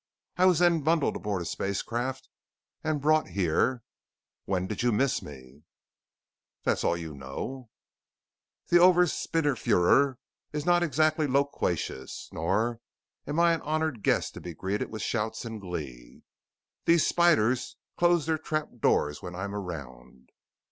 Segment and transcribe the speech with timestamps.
[0.35, 2.27] I was then bundled aboard a spacecraft
[2.83, 3.83] and brought here.
[4.45, 5.61] When did you miss me?"
[6.63, 7.69] "That's all you know?"
[8.69, 10.15] "The Oberspinnenführer
[10.53, 12.29] is not exactly loquacious.
[12.33, 12.79] Nor
[13.27, 16.23] am I an honored guest to be greeted with shouts and glee.
[16.85, 20.31] These spiders close their trap doors when I am around."